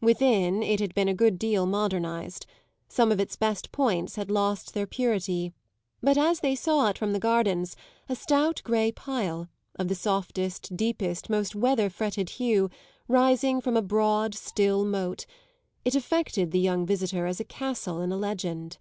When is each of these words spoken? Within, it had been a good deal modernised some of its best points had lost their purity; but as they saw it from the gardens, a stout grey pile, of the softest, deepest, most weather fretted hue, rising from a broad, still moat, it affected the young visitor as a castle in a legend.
Within, 0.00 0.64
it 0.64 0.80
had 0.80 0.92
been 0.96 1.06
a 1.06 1.14
good 1.14 1.38
deal 1.38 1.64
modernised 1.64 2.44
some 2.88 3.12
of 3.12 3.20
its 3.20 3.36
best 3.36 3.70
points 3.70 4.16
had 4.16 4.32
lost 4.32 4.74
their 4.74 4.84
purity; 4.84 5.52
but 6.02 6.18
as 6.18 6.40
they 6.40 6.56
saw 6.56 6.88
it 6.88 6.98
from 6.98 7.12
the 7.12 7.20
gardens, 7.20 7.76
a 8.08 8.16
stout 8.16 8.60
grey 8.64 8.90
pile, 8.90 9.46
of 9.78 9.86
the 9.86 9.94
softest, 9.94 10.76
deepest, 10.76 11.30
most 11.30 11.54
weather 11.54 11.88
fretted 11.88 12.30
hue, 12.30 12.68
rising 13.06 13.60
from 13.60 13.76
a 13.76 13.80
broad, 13.80 14.34
still 14.34 14.84
moat, 14.84 15.24
it 15.84 15.94
affected 15.94 16.50
the 16.50 16.58
young 16.58 16.84
visitor 16.84 17.26
as 17.26 17.38
a 17.38 17.44
castle 17.44 18.00
in 18.00 18.10
a 18.10 18.16
legend. 18.16 18.78